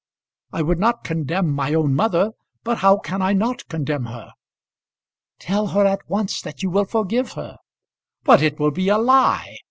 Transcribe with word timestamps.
I 0.51 0.63
would 0.63 0.79
not 0.79 1.03
condemn 1.03 1.51
my 1.53 1.75
own 1.75 1.93
mother; 1.93 2.31
but 2.63 2.79
how 2.79 2.97
can 2.97 3.21
I 3.21 3.33
not 3.33 3.67
condemn 3.67 4.05
her?" 4.05 4.31
"Tell 5.37 5.67
her 5.67 5.85
at 5.85 6.09
once 6.09 6.41
that 6.41 6.63
you 6.63 6.71
will 6.71 6.85
forgive 6.85 7.33
her." 7.33 7.57
"But 8.23 8.41
it 8.41 8.59
will 8.59 8.71
be 8.71 8.89
a 8.89 8.97
lie. 8.97 9.59